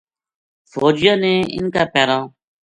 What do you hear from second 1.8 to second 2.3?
پیراں